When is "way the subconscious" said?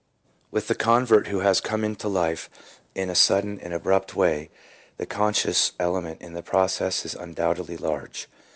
4.15-5.73